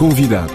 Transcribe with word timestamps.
Convidado. 0.00 0.50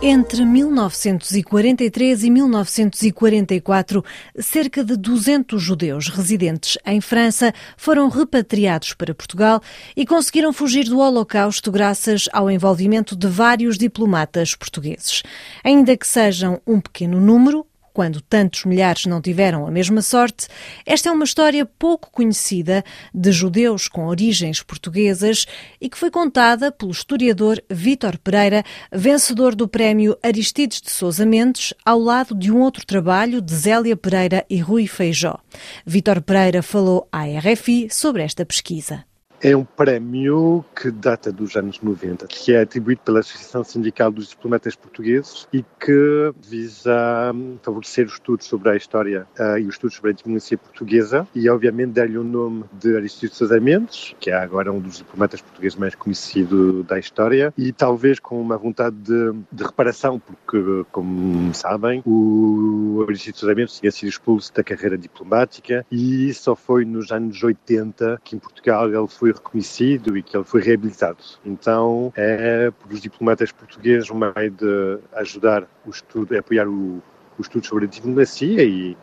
Entre 0.00 0.46
1943 0.46 2.24
e 2.24 2.30
1944, 2.30 4.02
cerca 4.38 4.82
de 4.82 4.96
200 4.96 5.62
judeus 5.62 6.08
residentes 6.08 6.78
em 6.86 7.02
França 7.02 7.52
foram 7.76 8.08
repatriados 8.08 8.94
para 8.94 9.14
Portugal 9.14 9.60
e 9.94 10.06
conseguiram 10.06 10.54
fugir 10.54 10.84
do 10.84 11.00
Holocausto 11.00 11.70
graças 11.70 12.30
ao 12.32 12.50
envolvimento 12.50 13.14
de 13.14 13.26
vários 13.26 13.76
diplomatas 13.76 14.54
portugueses. 14.54 15.22
Ainda 15.62 15.98
que 15.98 16.06
sejam 16.06 16.62
um 16.66 16.80
pequeno 16.80 17.20
número, 17.20 17.66
quando 17.98 18.20
tantos 18.20 18.64
milhares 18.64 19.06
não 19.06 19.20
tiveram 19.20 19.66
a 19.66 19.72
mesma 19.72 20.00
sorte, 20.02 20.46
esta 20.86 21.08
é 21.08 21.12
uma 21.12 21.24
história 21.24 21.66
pouco 21.66 22.12
conhecida 22.12 22.84
de 23.12 23.32
judeus 23.32 23.88
com 23.88 24.06
origens 24.06 24.62
portuguesas 24.62 25.46
e 25.80 25.90
que 25.90 25.98
foi 25.98 26.08
contada 26.08 26.70
pelo 26.70 26.92
historiador 26.92 27.60
Vítor 27.68 28.16
Pereira, 28.18 28.62
vencedor 28.92 29.52
do 29.52 29.66
prémio 29.66 30.16
Aristides 30.22 30.80
de 30.80 30.92
Sousa 30.92 31.26
Mendes, 31.26 31.74
ao 31.84 31.98
lado 31.98 32.36
de 32.36 32.52
um 32.52 32.60
outro 32.60 32.86
trabalho 32.86 33.42
de 33.42 33.52
Zélia 33.52 33.96
Pereira 33.96 34.46
e 34.48 34.60
Rui 34.60 34.86
Feijó. 34.86 35.36
Vítor 35.84 36.22
Pereira 36.22 36.62
falou 36.62 37.08
à 37.10 37.24
RFI 37.24 37.88
sobre 37.90 38.22
esta 38.22 38.46
pesquisa. 38.46 39.07
É 39.40 39.56
um 39.56 39.64
prémio 39.64 40.64
que 40.74 40.90
data 40.90 41.30
dos 41.30 41.54
anos 41.54 41.80
90, 41.80 42.26
que 42.26 42.52
é 42.52 42.62
atribuído 42.62 43.02
pela 43.04 43.20
Associação 43.20 43.62
Sindical 43.62 44.10
dos 44.10 44.30
Diplomatas 44.30 44.74
Portugueses 44.74 45.46
e 45.52 45.64
que 45.78 46.32
visa 46.44 47.30
hum, 47.32 47.56
favorecer 47.62 48.06
os 48.06 48.14
estudos 48.14 48.46
sobre 48.46 48.70
a 48.70 48.76
história 48.76 49.28
uh, 49.38 49.56
e 49.56 49.62
os 49.62 49.76
estudos 49.76 49.94
sobre 49.94 50.10
a 50.10 50.14
diplomacia 50.14 50.58
portuguesa 50.58 51.26
e, 51.36 51.48
obviamente, 51.48 51.92
dar-lhe 51.92 52.18
o 52.18 52.24
nome 52.24 52.64
de 52.80 52.96
Aristides 52.96 53.36
Sousa 53.36 53.60
Mendes, 53.60 54.16
que 54.18 54.28
é 54.28 54.34
agora 54.34 54.72
um 54.72 54.80
dos 54.80 54.98
diplomatas 54.98 55.40
portugueses 55.40 55.78
mais 55.78 55.94
conhecido 55.94 56.82
da 56.82 56.98
história 56.98 57.54
e 57.56 57.72
talvez 57.72 58.18
com 58.18 58.40
uma 58.40 58.58
vontade 58.58 58.96
de, 58.96 59.34
de 59.52 59.62
reparação, 59.62 60.18
porque, 60.18 60.84
como 60.90 61.54
sabem, 61.54 62.02
o 62.04 63.04
Aristides 63.06 63.38
Sousa 63.38 63.54
Mendes 63.54 63.78
tinha 63.78 63.92
sido 63.92 64.08
expulso 64.08 64.52
da 64.52 64.64
carreira 64.64 64.98
diplomática 64.98 65.86
e 65.92 66.34
só 66.34 66.56
foi 66.56 66.84
nos 66.84 67.12
anos 67.12 67.40
80 67.40 68.20
que 68.24 68.34
em 68.34 68.38
Portugal 68.40 68.88
ele 68.88 69.06
foi 69.06 69.27
foi 69.28 69.32
reconhecido 69.32 70.16
e 70.16 70.22
que 70.22 70.36
ele 70.36 70.44
foi 70.44 70.62
reabilitado. 70.62 71.18
Então 71.44 72.12
é 72.16 72.70
para 72.70 72.94
os 72.94 73.00
diplomatas 73.00 73.52
portugueses 73.52 74.10
um 74.10 74.16
meio 74.16 74.50
de 74.50 74.98
ajudar 75.14 75.64
o 75.86 75.90
estudo, 75.90 76.36
apoiar 76.36 76.68
o, 76.68 77.02
o 77.38 77.42
estudo 77.42 77.66
sobre 77.66 77.84
a 77.84 77.88
diplomacia 77.88 78.62
e 78.64 78.96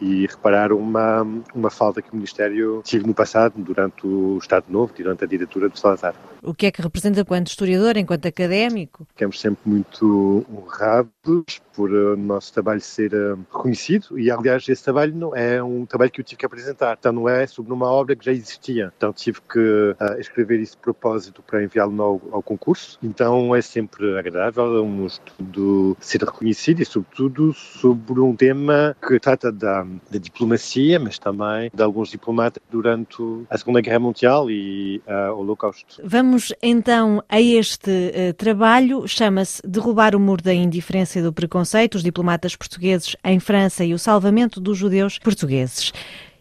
e 0.00 0.26
reparar 0.26 0.72
uma, 0.72 1.26
uma 1.54 1.70
falta 1.70 2.02
que 2.02 2.12
o 2.12 2.16
Ministério 2.16 2.82
tive 2.84 3.06
no 3.06 3.14
passado, 3.14 3.54
durante 3.56 4.06
o 4.06 4.38
Estado 4.38 4.66
Novo, 4.68 4.92
durante 4.96 5.24
a 5.24 5.26
ditadura 5.26 5.68
de 5.68 5.78
Salazar. 5.78 6.14
O 6.42 6.54
que 6.54 6.66
é 6.66 6.70
que 6.70 6.82
representa 6.82 7.20
enquanto 7.20 7.48
historiador, 7.48 7.96
enquanto 7.96 8.26
académico? 8.26 9.06
Ficamos 9.10 9.40
sempre 9.40 9.68
muito 9.68 10.44
honrados 10.52 11.60
por 11.74 11.92
eh, 11.92 12.14
o 12.14 12.16
nosso 12.16 12.52
trabalho 12.52 12.80
ser 12.80 13.12
eh, 13.12 13.34
reconhecido 13.52 14.18
e, 14.18 14.30
aliás, 14.30 14.68
esse 14.68 14.82
trabalho 14.82 15.14
não 15.14 15.34
é 15.34 15.62
um 15.62 15.84
trabalho 15.84 16.10
que 16.10 16.20
eu 16.20 16.24
tive 16.24 16.38
que 16.38 16.46
apresentar, 16.46 16.96
então 16.98 17.12
não 17.12 17.28
é 17.28 17.46
sobre 17.46 17.72
uma 17.72 17.86
obra 17.86 18.14
que 18.16 18.24
já 18.24 18.32
existia, 18.32 18.92
então 18.96 19.12
tive 19.12 19.40
que 19.40 19.58
uh, 19.58 20.20
escrever 20.20 20.60
isso 20.60 20.76
de 20.76 20.82
propósito 20.82 21.42
para 21.42 21.62
enviá-lo 21.62 22.02
ao, 22.02 22.20
ao, 22.32 22.42
concurso, 22.42 22.98
então 23.02 23.54
é 23.54 23.60
sempre 23.60 24.18
agradável 24.18 24.84
um 24.84 25.06
estudo 25.06 25.96
ser 26.00 26.22
reconhecido 26.22 26.80
e, 26.80 26.84
sobretudo, 26.84 27.52
sobre 27.52 28.20
um 28.20 28.34
tema 28.34 28.96
que 29.06 29.18
trata 29.20 29.52
da 29.52 29.85
da 30.10 30.18
diplomacia, 30.18 30.98
mas 30.98 31.18
também 31.18 31.70
de 31.72 31.82
alguns 31.82 32.10
diplomatas 32.10 32.62
durante 32.70 33.16
a 33.50 33.58
Segunda 33.58 33.80
Guerra 33.80 33.98
Mundial 33.98 34.50
e 34.50 35.02
uh, 35.06 35.32
o 35.32 35.40
Holocausto. 35.40 36.00
Vamos 36.04 36.52
então 36.62 37.22
a 37.28 37.40
este 37.40 37.90
uh, 37.90 38.34
trabalho, 38.34 39.06
chama-se 39.06 39.62
Derrubar 39.66 40.14
o 40.14 40.20
Muro 40.20 40.42
da 40.42 40.54
Indiferença 40.54 41.18
e 41.18 41.22
do 41.22 41.32
Preconceito, 41.32 41.96
os 41.96 42.02
diplomatas 42.02 42.56
portugueses 42.56 43.16
em 43.24 43.40
França 43.40 43.84
e 43.84 43.94
o 43.94 43.98
salvamento 43.98 44.60
dos 44.60 44.76
judeus 44.76 45.18
portugueses. 45.18 45.92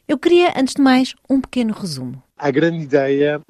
Eu 0.07 0.19
queria, 0.19 0.53
antes 0.55 0.75
de 0.75 0.81
mais, 0.81 1.15
um 1.27 1.41
pequeno 1.41 1.73
resumo. 1.73 2.21
A 2.37 2.51
grande 2.51 2.83
ideia 2.83 3.41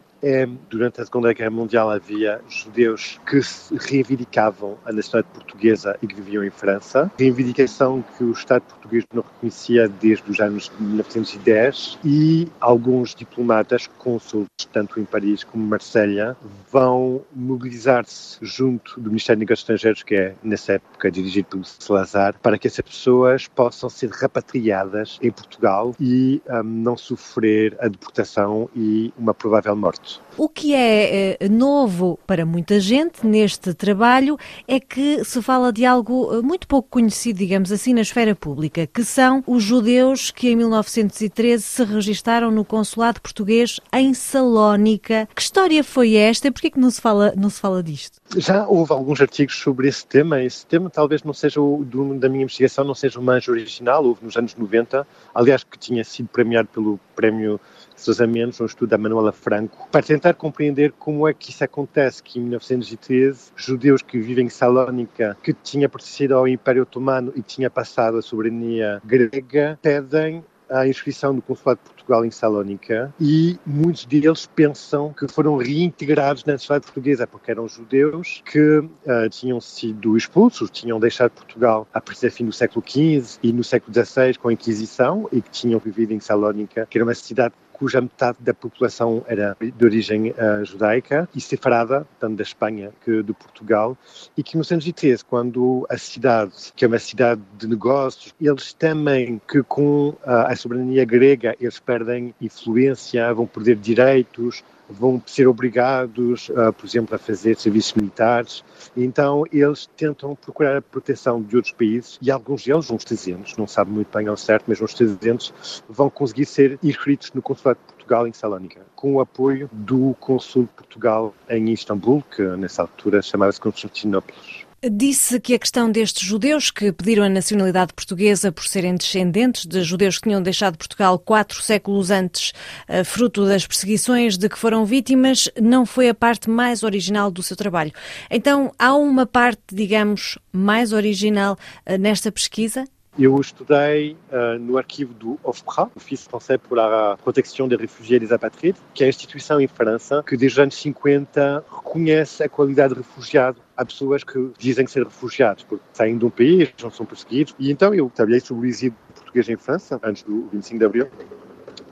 durante 0.70 1.02
a 1.02 1.06
Segunda 1.06 1.34
Guerra 1.34 1.52
Mundial 1.52 1.90
havia 1.90 2.42
judeus 2.50 3.20
que 3.28 3.40
reivindicavam 3.78 4.78
a 4.86 4.92
nacionalidade 4.92 5.34
portuguesa 5.34 5.98
e 6.02 6.08
que 6.08 6.16
viviam 6.16 6.44
em 6.44 6.50
França, 6.50 7.12
reivindicação 7.18 8.04
que 8.18 8.24
o 8.24 8.32
Estado 8.32 8.64
português 8.64 9.04
não 9.14 9.24
reconhecia 9.24 9.88
desde 9.88 10.30
os 10.30 10.40
anos 10.40 10.72
1910 10.80 12.00
e 12.04 12.48
alguns 12.60 13.14
diplomatas, 13.14 13.88
cônsules, 13.98 14.48
tanto 14.72 15.00
em 15.00 15.06
Paris 15.06 15.44
como 15.44 15.64
em 15.64 15.68
Marselha, 15.68 16.36
vão 16.72 17.22
mobilizar-se 17.34 18.38
junto 18.42 19.00
do 19.00 19.10
Ministério 19.10 19.40
dos 19.40 19.42
Negócios 19.42 19.60
Estrangeiros, 19.62 20.04
que 20.04 20.16
é 20.16 20.36
nessa 20.44 20.74
época 20.74 21.12
dirigido 21.12 21.50
pelo 21.50 21.64
Salazar, 21.66 22.36
para 22.42 22.58
que 22.58 22.68
essas 22.68 22.82
pessoas 22.82 23.48
possam 23.48 23.90
ser 23.90 24.10
repatriadas 24.10 25.20
em 25.22 25.32
Portugal 25.32 25.96
e 26.00 26.42
um, 26.50 26.64
não 26.64 26.98
sofrer 26.98 27.76
a 27.80 27.88
deportação 27.88 28.70
e 28.76 29.14
uma 29.18 29.34
provável 29.34 29.76
morte. 29.76 30.15
O 30.38 30.50
que 30.50 30.74
é 30.74 31.38
eh, 31.40 31.48
novo 31.48 32.20
para 32.28 32.46
muita 32.46 32.78
gente 32.78 33.26
neste 33.26 33.74
trabalho 33.74 34.38
é 34.68 34.82
que 34.82 35.24
se 35.24 35.42
fala 35.42 35.72
de 35.72 35.86
algo 35.86 36.30
eh, 36.34 36.42
muito 36.42 36.68
pouco 36.68 36.90
conhecido, 36.90 37.38
digamos 37.38 37.72
assim, 37.72 37.94
na 37.94 38.02
esfera 38.02 38.36
pública, 38.36 38.86
que 38.86 39.06
são 39.06 39.42
os 39.48 39.64
judeus 39.64 40.32
que 40.32 40.50
em 40.50 40.58
1913 40.58 41.64
se 41.64 41.84
registaram 41.86 42.52
no 42.52 42.66
consulado 42.66 43.22
português 43.22 43.80
em 43.94 44.14
Salónica. 44.14 45.28
Que 45.34 45.42
história 45.42 45.82
foi 45.84 46.16
esta 46.16 46.52
porquê 46.52 46.70
que 46.70 46.80
não 46.80 46.92
se 46.92 47.00
fala, 47.00 47.34
não 47.38 47.50
se 47.50 47.62
fala 47.62 47.82
disto? 47.82 48.20
Já 48.36 48.68
houve 48.68 48.92
alguns 48.92 49.22
artigos 49.22 49.58
sobre 49.58 49.88
esse 49.88 50.06
tema. 50.06 50.42
Esse 50.42 50.66
tema 50.66 50.90
talvez 50.90 51.24
não 51.24 51.34
seja 51.34 51.62
o 51.62 51.86
da 52.20 52.28
minha 52.28 52.44
investigação, 52.44 52.84
não 52.84 52.96
seja 52.96 53.20
o 53.20 53.24
mais 53.24 53.48
original. 53.48 54.04
Houve 54.04 54.26
nos 54.26 54.36
anos 54.36 54.56
90, 54.56 55.08
aliás, 55.34 55.64
que 55.64 55.78
tinha 55.78 56.04
sido 56.04 56.28
premiado 56.28 56.68
pelo 56.74 57.00
prémio 57.16 57.60
Sousa 57.96 58.28
Mendes, 58.28 58.60
um 58.60 58.66
estudo 58.66 58.90
da 58.90 58.98
Manuela 58.98 59.32
Franco, 59.32 59.88
para 59.92 60.02
tentar 60.02 60.34
compreender 60.34 60.92
como 60.94 61.28
é 61.28 61.34
que 61.34 61.52
isso 61.52 61.64
acontece, 61.64 62.22
que 62.22 62.40
em 62.40 62.44
1913 62.44 63.52
judeus 63.56 64.02
que 64.02 64.20
vivem 64.20 64.46
em 64.46 64.50
Salónica, 64.50 65.38
que 65.42 65.54
tinha 65.54 65.90
pertencido 65.90 66.36
ao 66.36 66.48
Império 66.48 66.84
Otomano 66.84 67.32
e 67.36 67.42
tinha 67.42 67.70
passado 67.70 68.18
a 68.18 68.22
soberania 68.22 69.02
grega, 69.06 69.80
pedem 69.82 70.44
a 70.70 70.88
inscrição 70.88 71.34
do 71.36 71.42
Consulado 71.42 71.80
de 71.84 71.90
Portugal 71.90 72.26
em 72.26 72.32
Salónica 72.32 73.14
e 73.20 73.58
muitos 73.66 74.06
deles 74.06 74.48
pensam 74.48 75.14
que 75.14 75.28
foram 75.28 75.58
reintegrados 75.58 76.44
na 76.46 76.58
sociedade 76.58 76.86
portuguesa 76.86 77.28
porque 77.28 77.52
eram 77.52 77.68
judeus 77.68 78.42
que 78.46 78.80
uh, 78.80 79.30
tinham 79.30 79.60
sido 79.62 80.18
expulsos, 80.18 80.70
tinham 80.70 81.00
deixado 81.00 81.32
Portugal 81.32 81.88
a 81.94 82.02
partir 82.02 82.28
do 82.28 82.32
fim 82.32 82.46
do 82.46 82.52
século 82.52 82.84
XV 82.88 83.40
e 83.44 83.54
no 83.54 83.64
século 83.64 83.94
XVI 83.94 84.38
com 84.38 84.50
a 84.50 84.54
Inquisição 84.54 85.28
e 85.32 85.42
que 85.42 85.50
tinham 85.50 85.80
vivido 85.80 86.14
em 86.14 86.20
Salónica, 86.20 86.88
que 86.90 86.98
era 86.98 87.06
uma 87.06 87.16
cidade 87.16 87.54
cuja 87.78 88.02
metade 88.02 88.38
da 88.40 88.54
população 88.54 89.24
era 89.28 89.56
de 89.60 89.86
origem 89.86 90.32
uh, 90.32 90.64
judaica 90.64 91.28
e 91.36 91.42
separada, 91.42 92.08
tanto 92.20 92.38
da 92.38 92.44
Espanha 92.44 92.92
que 93.04 93.22
de 93.22 93.34
Portugal, 93.34 93.98
e 94.38 94.42
que 94.42 94.56
1913, 94.56 95.24
quando 95.26 95.86
a 95.90 95.98
cidade, 95.98 96.54
que 96.76 96.86
é 96.86 96.88
uma 96.88 97.00
cidade 97.00 97.42
de 97.58 97.68
negócios, 97.68 98.34
eles 98.40 98.74
temem 98.74 99.42
que 99.48 99.62
com 99.64 100.10
uh, 100.10 100.18
a 100.26 100.56
soberania 100.56 101.06
grega 101.06 101.56
eles 101.60 101.80
perdem 101.80 102.34
influência, 102.42 103.34
vão 103.34 103.46
perder 103.46 103.76
direitos, 103.76 104.64
vão 104.90 105.22
ser 105.26 105.48
obrigados, 105.48 106.50
uh, 106.50 106.72
por 106.74 106.86
exemplo, 106.86 107.16
a 107.16 107.18
fazer 107.18 107.58
serviços 107.58 107.94
militares. 107.94 108.64
Então, 108.96 109.44
eles 109.52 109.88
tentam 109.98 110.36
procurar 110.36 110.78
a 110.78 110.82
proteção 110.82 111.42
de 111.42 111.56
outros 111.56 111.74
países 111.74 112.18
e 112.22 112.32
alguns 112.32 112.64
deles, 112.64 112.90
uns 112.90 113.04
300, 113.04 113.58
não 113.58 113.68
sabem 113.68 113.94
muito 113.94 114.16
bem 114.16 114.28
ao 114.28 114.38
certo, 114.38 114.66
mas 114.68 114.82
uns 114.82 114.94
300, 114.94 115.84
vão 115.90 116.10
conseguir 116.10 116.46
ser 116.46 116.80
inscritos 116.84 117.32
no 117.34 117.42
Consulado 117.42 117.80
de 117.80 117.94
Portugal 117.94 118.28
em 118.28 118.34
Salónica, 118.34 118.82
com 118.96 119.16
o 119.16 119.20
apoio 119.20 119.70
do 119.72 120.16
Consul 120.20 120.64
de 120.64 120.70
Portugal 120.70 121.34
em 121.50 121.72
Istambul, 121.72 122.24
que 122.36 122.44
nessa 122.44 122.84
altura 122.84 123.22
chamava-se 123.22 123.60
Constantinopla. 123.60 124.65
Disse 124.92 125.40
que 125.40 125.56
a 125.56 125.60
questão 125.60 125.90
destes 125.90 126.22
judeus 126.22 126.70
que 126.70 126.92
pediram 126.92 127.24
a 127.24 127.30
nacionalidade 127.30 127.92
portuguesa 127.92 128.52
por 128.52 128.68
serem 128.68 128.96
descendentes 128.96 129.66
de 129.66 129.82
judeus 129.82 130.20
que 130.20 130.30
tinham 130.30 130.44
deixado 130.44 130.78
Portugal 130.78 131.18
quatro 131.18 131.60
séculos 131.60 132.12
antes, 132.12 132.54
eh, 132.88 133.04
fruto 133.04 133.48
das 133.48 133.66
perseguições 133.66 134.38
de 134.38 134.48
que 134.48 134.60
foram 134.60 134.86
vítimas, 134.86 135.50
não 135.60 135.88
foi 135.88 136.08
a 136.10 136.14
parte 136.14 136.52
mais 136.52 136.84
original 136.84 137.32
do 137.32 137.42
seu 137.42 137.56
trabalho. 137.56 137.92
Então, 138.30 138.72
há 138.78 138.94
uma 138.94 139.26
parte, 139.26 139.64
digamos, 139.74 140.38
mais 140.52 140.94
original 140.94 141.58
eh, 141.84 141.98
nesta 141.98 142.32
pesquisa? 142.32 142.86
Eu 143.18 143.40
estudei 143.40 144.18
uh, 144.30 144.60
no 144.60 144.78
arquivo 144.78 145.14
do 145.14 145.40
OFPRA, 145.42 145.90
Office 145.96 146.28
Français 146.28 146.58
pour 146.58 146.76
la 146.76 147.16
Protection 147.24 147.66
des 147.66 147.78
Réfugiés 147.78 148.18
et 148.18 148.20
des 148.20 148.34
Apatrides, 148.34 148.82
que 148.94 149.04
é 149.04 149.06
a 149.06 149.10
instituição 149.10 149.62
em 149.62 149.68
França 149.68 150.22
que 150.22 150.36
desde 150.36 150.60
os 150.60 150.64
anos 150.64 150.76
50 150.76 151.64
reconhece 151.78 152.44
a 152.44 152.50
qualidade 152.50 152.94
de 152.94 153.00
refugiado 153.00 153.58
Há 153.78 153.86
pessoas 153.86 154.24
que 154.24 154.52
dizem 154.58 154.86
ser 154.86 155.04
refugiados 155.04 155.64
porque 155.64 155.84
saem 155.94 156.18
de 156.18 156.26
um 156.26 156.30
país, 156.30 156.74
não 156.82 156.92
são 156.92 157.06
perseguidos. 157.06 157.56
E 157.58 157.72
então 157.72 157.94
eu 157.94 158.12
trabalhei 158.14 158.42
sobre 158.42 158.68
o 158.68 158.70
exílio 158.70 158.96
português 159.14 159.48
em 159.48 159.56
França, 159.56 160.00
antes 160.04 160.24
do 160.24 160.50
25 160.52 160.80
de 160.80 160.86
Abril, 160.86 161.08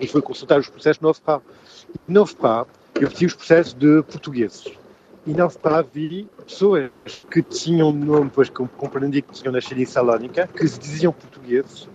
e 0.02 0.08
fui 0.08 0.22
consultar 0.22 0.60
os 0.60 0.68
processos 0.68 1.02
no 1.02 1.10
OFPRA. 1.10 1.42
No 2.06 2.22
OFPRA 2.22 2.68
eu 3.00 3.10
pedi 3.10 3.26
os 3.26 3.34
processos 3.34 3.74
de 3.74 4.04
portugueses 4.04 4.72
e 5.26 5.34
não 5.34 5.50
havia 5.64 6.26
pessoas 6.46 6.92
que 7.32 7.42
tinham 7.42 7.92
nome, 7.92 8.30
pois 8.34 8.50
compreendi 8.50 9.22
que 9.22 9.34
tinham 9.34 9.54
nascido 9.54 9.80
em 9.80 9.86
Salónica, 9.86 10.48
que 10.48 10.68
se 10.68 10.80
diziam 10.80 11.14
portugueses. 11.14 11.88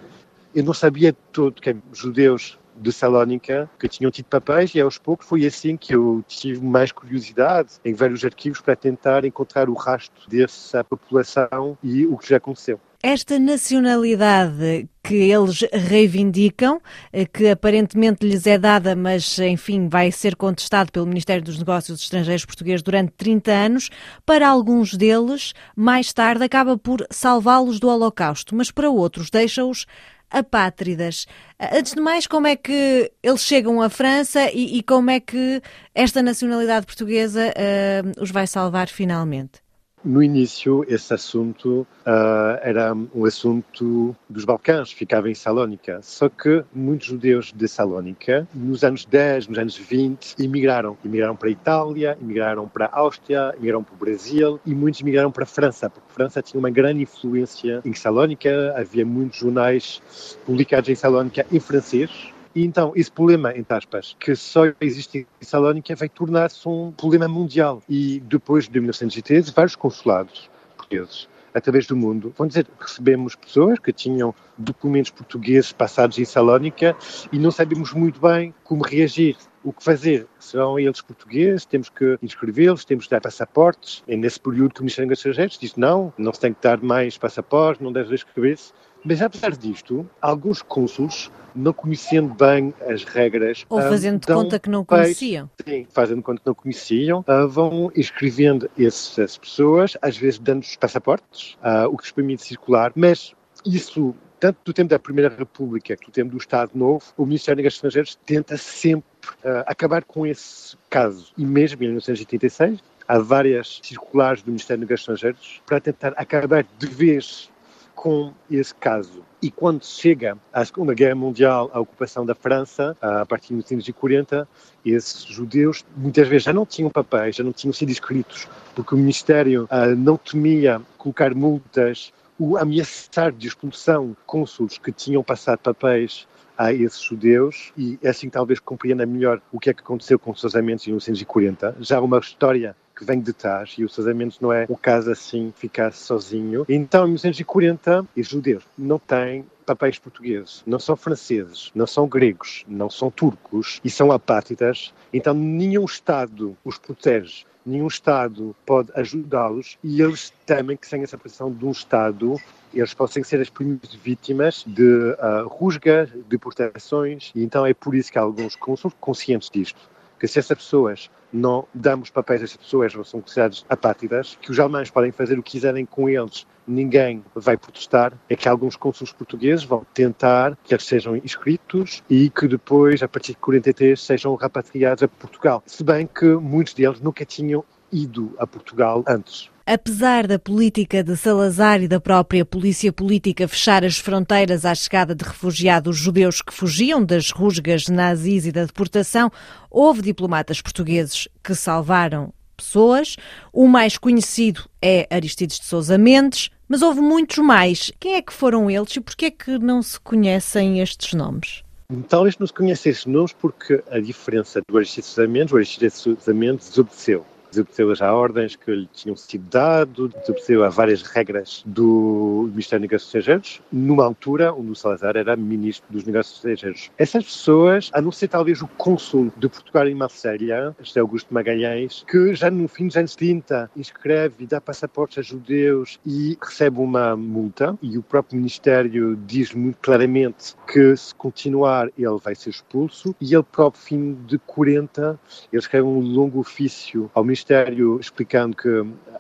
Eu 0.55 0.65
não 0.65 0.73
sabia 0.73 1.15
todo 1.33 1.61
que 1.61 1.77
judeus 1.93 2.59
de 2.75 2.93
Salónica 2.93 3.69
que 3.79 3.89
tinham 3.89 4.11
tido 4.11 4.27
papéis 4.27 4.75
e 4.75 4.81
aos 4.81 4.99
poucos 4.99 5.27
foi 5.27 5.45
assim 5.45 5.77
que 5.77 5.95
eu 5.95 6.25
tive 6.27 6.65
mais 6.65 6.93
curiosidade 6.93 7.73
em 7.85 7.93
ver 7.93 8.13
os 8.13 8.25
arquivos 8.25 8.61
para 8.61 8.77
tentar 8.77 9.25
encontrar 9.25 9.69
o 9.69 9.75
rastro 9.75 10.29
dessa 10.29 10.85
população 10.85 11.77
e 11.83 12.07
o 12.07 12.17
que 12.17 12.29
já 12.29 12.37
aconteceu. 12.37 12.81
Esta 13.01 13.39
nacionalidade 13.39 14.89
que 15.05 15.15
eles 15.15 15.65
reivindicam, 15.73 16.81
eh, 17.13 17.25
que 17.27 17.49
aparentemente 17.49 18.27
lhes 18.27 18.45
é 18.45 18.59
dada, 18.59 18.97
mas 18.97 19.39
enfim 19.39 19.89
vai 19.89 20.11
ser 20.11 20.35
contestado 20.35 20.91
pelo 20.91 21.07
Ministério 21.07 21.45
dos 21.45 21.57
Negócios 21.59 22.01
Estrangeiros 22.01 22.45
português 22.45 22.83
durante 22.83 23.13
30 23.13 23.53
anos, 23.53 23.89
para 24.27 24.49
alguns 24.49 24.95
deles, 24.97 25.53
mais 25.77 26.13
tarde 26.13 26.43
acaba 26.43 26.77
por 26.77 27.07
salvá-los 27.09 27.79
do 27.79 27.89
Holocausto, 27.89 28.57
mas 28.57 28.73
para 28.73 28.91
outros 28.91 29.31
deixa-os 29.31 29.87
apátridas. 30.29 31.25
Antes 31.73 31.95
de 31.95 32.01
mais, 32.01 32.27
como 32.27 32.49
é 32.49 32.57
que 32.57 33.13
eles 33.23 33.43
chegam 33.43 33.81
à 33.81 33.89
França 33.89 34.51
e, 34.51 34.77
e 34.77 34.83
como 34.83 35.09
é 35.09 35.21
que 35.21 35.63
esta 35.95 36.21
nacionalidade 36.21 36.85
portuguesa 36.85 37.55
uh, 37.55 38.21
os 38.21 38.33
vai 38.33 38.49
salvar 38.49 38.89
finalmente? 38.89 39.68
No 40.05 40.23
início, 40.23 40.85
esse 40.89 41.13
assunto 41.13 41.87
uh, 42.07 42.59
era 42.63 42.95
um 42.95 43.25
assunto 43.25 44.15
dos 44.29 44.45
Balcãs, 44.45 44.93
ficava 44.93 45.29
em 45.29 45.35
Salónica. 45.35 46.01
Só 46.03 46.29
que 46.29 46.65
muitos 46.73 47.09
judeus 47.09 47.53
de 47.53 47.67
Salónica, 47.67 48.47
nos 48.55 48.85
anos 48.85 49.05
10, 49.05 49.49
nos 49.49 49.59
anos 49.59 49.77
20, 49.77 50.37
emigraram. 50.39 50.97
Emigraram 51.05 51.35
para 51.35 51.49
a 51.49 51.53
Itália, 51.53 52.19
emigraram 52.21 52.69
para 52.69 52.87
a 52.87 52.99
Áustria, 52.99 53.53
emigraram 53.57 53.83
para 53.83 53.95
o 53.95 53.99
Brasil 53.99 54.61
e 54.65 54.75
muitos 54.75 55.01
emigraram 55.01 55.33
para 55.33 55.43
a 55.43 55.47
França, 55.47 55.91
porque 55.91 56.07
a 56.11 56.15
França 56.15 56.43
tinha 56.43 56.61
uma 56.61 56.71
grande 56.71 57.03
influência 57.03 57.81
em 57.85 57.93
Salónica, 57.93 58.75
havia 58.77 59.05
muitos 59.05 59.39
jornais 59.39 60.01
publicados 60.47 60.89
em 60.89 60.95
Salónica 60.95 61.45
em 61.51 61.59
francês 61.59 62.33
e 62.59 62.65
então, 62.65 62.93
esse 62.97 63.13
problema, 63.13 63.57
entre 63.57 63.73
aspas, 63.73 64.17
que 64.19 64.35
só 64.35 64.63
existe 64.81 65.29
em 65.41 65.45
Salónica, 65.45 65.95
vai 65.95 66.09
tornar-se 66.09 66.69
um 66.69 66.91
problema 66.91 67.29
mundial. 67.29 67.81
E 67.89 68.19
depois 68.19 68.69
de 68.69 68.81
1913, 68.81 69.53
vários 69.53 69.77
consulados 69.77 70.51
portugueses 70.77 71.29
através 71.55 71.87
do 71.87 71.95
mundo. 71.95 72.35
Vão 72.37 72.49
dizer, 72.49 72.67
recebemos 72.81 73.37
pessoas 73.37 73.79
que 73.79 73.93
tinham 73.93 74.35
documentos 74.57 75.13
portugueses 75.13 75.73
passados 75.73 76.19
em 76.19 76.25
Salónica 76.25 76.97
e 77.31 77.39
não 77.39 77.53
sabemos 77.53 77.93
muito 77.93 78.21
bem 78.21 78.53
como 78.65 78.83
reagir. 78.83 79.37
O 79.63 79.73
que 79.73 79.85
fazer? 79.85 80.27
Serão 80.41 80.81
eles 80.81 81.01
portugueses? 81.01 81.65
Temos 81.65 81.89
que 81.89 82.19
inscrevê-los? 82.21 82.85
Temos 82.85 83.05
que 83.05 83.11
dar 83.13 83.21
passaportes? 83.21 84.03
E 84.09 84.17
nesse 84.17 84.41
período 84.41 84.75
que 84.75 84.81
o 84.81 84.83
Ministério 84.83 85.09
dos 85.09 85.19
Estrangeiros 85.21 85.59
diz 85.59 85.77
não, 85.77 86.13
não 86.19 86.33
se 86.33 86.41
tem 86.41 86.53
que 86.53 86.63
dar 86.63 86.81
mais 86.81 87.17
passaportes, 87.17 87.81
não 87.81 87.93
deve 87.93 88.15
escrever-se. 88.17 88.73
Mas 89.05 89.23
apesar 89.23 89.57
disto, 89.57 90.09
alguns 90.21 90.63
cônsules, 90.63 91.31
não 91.55 91.73
conhecendo 91.73 92.35
bem 92.35 92.75
as 92.87 93.05
regras. 93.05 93.65
Ou 93.69 93.79
ah, 93.79 93.83
fazendo 93.83 94.21
de 94.21 94.27
conta 94.27 94.59
que 94.59 94.69
não 94.69 94.85
conheciam. 94.85 95.51
Sim, 95.67 95.87
fazendo 95.91 96.19
de 96.19 96.25
conta 96.25 96.41
que 96.41 96.47
não 96.47 96.55
conheciam, 96.55 97.21
uh, 97.21 97.49
vão 97.49 97.91
inscrevendo 97.97 98.71
essas 98.79 99.39
pessoas, 99.39 99.97
às 100.01 100.17
vezes 100.17 100.39
dando-lhes 100.39 100.77
passaportes, 100.77 101.55
uh, 101.55 101.89
o 101.89 101.97
que 101.97 102.05
lhes 102.05 102.13
permite 102.13 102.43
circular, 102.43 102.93
mas 102.95 103.35
isso 103.65 104.15
tanto 104.39 104.59
do 104.65 104.73
tempo 104.73 104.91
da 104.91 104.99
Primeira 104.99 105.35
República 105.35 105.97
que 105.97 106.07
do 106.07 106.13
tempo 106.13 106.31
do 106.31 106.39
Estado 106.39 106.71
Novo, 106.75 107.05
o 107.17 107.27
Ministério 107.27 107.57
dos 107.57 107.63
Negócios 107.63 107.77
Estrangeiros 107.77 108.19
tenta 108.25 108.57
sempre 108.57 109.05
uh, 109.45 109.65
acabar 109.67 110.05
com 110.05 110.27
esse 110.27 110.77
caso. 110.89 111.33
E 111.37 111.45
mesmo 111.45 111.83
em 111.83 111.89
1986, 111.89 112.79
há 113.07 113.19
várias 113.19 113.81
circulares 113.83 114.43
do 114.43 114.51
Ministério 114.51 114.81
dos 114.81 114.89
Negócios 114.89 115.15
Estrangeiros 115.15 115.63
para 115.67 115.81
tentar 115.81 116.15
acabar 116.17 116.65
de 116.79 116.87
vez 116.87 117.51
com 117.99 118.33
esse 118.49 118.73
caso. 118.73 119.25
E 119.43 119.51
quando 119.51 119.85
chega 119.85 120.39
à 120.53 120.65
Segunda 120.65 120.95
Guerra 120.95 121.17
Mundial, 121.17 121.69
a 121.73 121.81
ocupação 121.81 122.25
da 122.25 122.33
França, 122.33 122.97
a 123.01 123.27
partir 123.27 123.49
de 123.49 123.55
1940, 123.55 124.49
esses 124.87 125.25
judeus 125.25 125.85
muitas 125.97 126.29
vezes 126.29 126.45
já 126.45 126.53
não 126.53 126.65
tinham 126.65 126.91
papéis, 126.91 127.35
já 127.35 127.43
não 127.43 127.53
tinham 127.53 127.73
sido 127.73 127.91
inscritos, 127.91 128.47
porque 128.73 128.95
o 128.95 128.99
Ministério 128.99 129.65
uh, 129.65 129.97
não 129.97 130.17
temia 130.17 130.81
colocar 130.97 131.35
multas 131.35 132.13
ou 132.39 132.57
ameaçar 132.57 133.33
de 133.33 133.49
expulsão 133.49 134.17
cônsules 134.25 134.79
que 134.79 134.93
tinham 134.93 135.25
passado 135.25 135.59
papéis 135.59 136.25
a 136.57 136.73
esses 136.73 137.01
judeus 137.01 137.73
e 137.77 137.99
é 138.01 138.11
assim 138.11 138.31
talvez 138.31 138.61
compreenda 138.61 139.05
melhor 139.07 139.41
o 139.53 139.59
que 139.59 139.71
é 139.71 139.75
que 139.75 139.81
aconteceu 139.81 140.21
com 140.21 140.31
os 140.31 140.41
casamentos 140.41 140.87
em 140.87 140.91
1940. 140.91 141.77
Já 141.81 142.01
uma 142.01 142.19
história 142.19 142.77
que 142.99 143.05
vem 143.05 143.21
de 143.21 143.33
trás 143.33 143.77
e 143.79 143.85
os 143.85 143.95
casamentos 143.95 144.41
não 144.41 144.53
é 144.53 144.67
o 144.69 144.77
caso 144.77 145.11
assim 145.11 145.53
ficar 145.57 145.93
sozinho. 145.93 146.67
Então, 146.69 147.05
em 147.05 147.11
1940, 147.11 148.05
os 148.17 148.27
judeus 148.27 148.65
não 148.77 148.99
têm 148.99 149.47
papéis 149.65 149.99
portugueses, 149.99 150.63
não 150.67 150.81
são 150.81 150.97
franceses, 150.97 151.71
não 151.75 151.87
são 151.87 152.09
gregos, 152.09 152.65
não 152.67 152.91
são 152.91 153.11
turcos 153.11 153.81
e 153.85 153.91
são 153.91 154.11
apátridas. 154.11 154.93
Então, 155.13 155.33
nenhum 155.33 155.85
Estado 155.85 156.57
os 156.65 156.77
protege 156.77 157.45
nenhum 157.69 157.87
Estado 157.87 158.57
pode 158.65 158.91
ajudá-los 158.95 159.77
e 159.85 160.01
eles 160.01 160.33
temem 160.47 160.77
que 160.77 160.87
sem 160.87 161.03
essa 161.03 161.19
proteção 161.19 161.53
de 161.53 161.65
um 161.67 161.71
Estado 161.71 162.37
eles 162.73 162.95
possam 162.95 163.23
ser 163.23 163.41
as 163.41 163.51
primeiras 163.51 163.95
vítimas 163.95 164.65
de 164.67 164.83
uh, 164.83 165.47
rusgas, 165.47 166.09
deportações 166.29 167.31
e 167.35 167.43
então 167.43 167.67
é 167.67 167.75
por 167.75 167.95
isso 167.95 168.11
que 168.11 168.19
alguns 168.19 168.57
são 168.79 168.91
conscientes 168.99 169.51
disto 169.51 169.79
que 170.19 170.27
se 170.27 170.39
essas 170.39 170.57
pessoas 170.57 171.11
não 171.33 171.67
damos 171.75 172.11
papéis 172.11 172.41
a 172.41 172.45
essas 172.45 172.57
pessoas 172.57 172.95
ou 172.95 173.05
são 173.05 173.21
consideradas 173.21 173.65
apátridas, 173.69 174.39
que 174.41 174.51
os 174.51 174.59
alemães 174.59 174.91
podem 174.91 175.13
fazer 175.13 175.39
o 175.39 175.43
que 175.43 175.53
quiserem 175.53 175.85
com 175.85 176.09
eles, 176.09 176.47
ninguém 176.67 177.25
vai 177.35 177.57
protestar, 177.57 178.13
é 178.29 178.37
que 178.37 178.49
alguns 178.49 178.77
cônsules 178.77 179.13
portugueses 179.13 179.65
vão 179.65 179.87
tentar 179.93 180.57
que 180.65 180.75
eles 180.75 180.85
sejam 180.85 181.17
inscritos 181.17 182.03
e 182.09 182.31
que 182.31 182.47
depois, 182.49 183.03
a 183.03 183.09
partir 183.09 183.33
de 183.33 183.39
43, 183.39 184.01
sejam 184.01 184.35
repatriados 184.35 185.03
a 185.03 185.09
Portugal. 185.09 185.63
Se 185.67 185.83
bem 185.85 186.07
que 186.07 186.27
muitos 186.35 186.75
deles 186.75 187.01
nunca 187.01 187.25
tinham 187.25 187.65
ido 187.93 188.35
a 188.39 188.47
Portugal 188.47 189.03
antes. 189.07 189.51
Apesar 189.71 190.27
da 190.27 190.39
política 190.39 191.05
de 191.05 191.15
Salazar 191.15 191.83
e 191.83 191.87
da 191.87 192.01
própria 192.01 192.43
polícia 192.43 192.91
política 192.91 193.47
fechar 193.47 193.85
as 193.85 193.99
fronteiras 193.99 194.65
à 194.65 194.75
chegada 194.75 195.15
de 195.15 195.23
refugiados 195.23 195.95
judeus 195.95 196.41
que 196.41 196.55
fugiam 196.55 197.05
das 197.05 197.31
rusgas 197.31 197.87
nazis 197.87 198.47
e 198.47 198.51
da 198.51 198.65
deportação, 198.65 199.31
houve 199.71 200.01
diplomatas 200.01 200.63
portugueses 200.63 201.29
que 201.45 201.55
salvaram 201.55 202.33
pessoas. 202.57 203.17
O 203.53 203.69
mais 203.69 203.99
conhecido 203.99 204.63
é 204.81 205.07
Aristides 205.11 205.61
de 205.61 205.67
Sousa 205.67 205.99
Mendes, 205.99 206.49
mas 206.67 206.81
houve 206.81 207.03
muitos 207.03 207.37
mais. 207.37 207.93
Quem 208.01 208.15
é 208.15 208.23
que 208.23 208.33
foram 208.33 208.71
eles 208.71 208.97
e 208.97 209.03
porquê 209.03 209.27
é 209.27 209.31
que 209.31 209.59
não 209.59 209.83
se 209.83 210.01
conhecem 210.01 210.81
estes 210.81 211.13
nomes? 211.13 211.63
Talvez 212.09 212.39
não 212.39 212.47
se 212.47 212.55
conheçam 212.55 212.91
estes 212.91 213.05
nomes 213.05 213.35
porque 213.35 213.85
a 213.91 214.01
diferença 214.01 214.63
do 214.67 214.79
Aristides 214.79 215.11
de 215.11 215.15
Sousa 215.15 215.29
Mendes, 215.29 215.53
o 215.53 215.57
Aristides 215.57 215.93
de 215.93 215.99
Sousa 215.99 216.33
Mendes 216.33 216.71
desobedeceu 216.71 217.27
desobedeceu 217.51 217.91
às 217.91 218.01
ordens 218.01 218.57
que 218.57 218.71
lhe 218.71 218.89
tinham 218.93 219.17
sido 219.17 219.49
dado, 219.51 220.09
desobedeceu 220.09 220.65
a 220.65 220.69
várias 220.69 221.03
regras 221.03 221.63
do 221.67 222.49
Ministério 222.51 222.83
dos 222.83 222.91
Negócios 222.91 223.15
Estrangeiros, 223.15 223.63
numa 223.73 224.05
altura 224.05 224.53
onde 224.53 224.73
o 224.73 224.75
Salazar 224.75 225.17
era 225.17 225.37
ministro 225.37 225.87
dos 225.91 226.05
Negócios 226.05 226.37
Estrangeiros. 226.37 226.91
Essas 226.99 227.25
pessoas, 227.25 227.91
a 227.93 228.01
não 228.01 228.13
ser 228.13 228.29
talvez 228.29 228.61
o 228.63 228.69
cônsul 228.69 229.33
de 229.37 229.49
Portugal 229.49 229.89
em 229.89 229.95
Marselha, 229.95 230.75
José 230.81 231.01
Augusto 231.01 231.33
Magalhães, 231.33 232.05
que 232.09 232.35
já 232.35 232.51
no 232.51 232.69
fim 232.69 232.87
dos 232.87 232.97
anos 232.97 233.17
30 233.17 233.71
inscreve 233.77 234.45
e 234.45 234.47
dá 234.47 234.61
passaportes 234.61 235.19
a 235.19 235.23
judeus 235.23 235.99
e 236.05 236.37
recebe 236.41 236.79
uma 236.79 237.17
multa, 237.17 237.79
e 237.83 237.97
o 237.97 238.03
próprio 238.03 238.37
Ministério 238.37 239.17
diz 239.27 239.55
muito 239.55 239.79
claramente 239.81 240.55
que 240.71 240.97
se 240.97 241.15
continuar 241.15 241.89
ele 241.97 242.19
vai 242.23 242.35
ser 242.35 242.51
expulso, 242.51 243.15
e 243.21 243.35
ele 243.35 243.43
próprio, 243.43 243.83
fim 243.83 244.15
de 244.27 244.39
40, 244.39 245.19
ele 245.53 245.61
escreve 245.61 245.87
um 245.87 246.01
longo 246.01 246.41
ofício 246.41 247.11
ao 247.15 247.25
Ministério 247.25 247.38
Ministério 247.39 248.01
explicando 248.01 248.57
que 248.57 248.69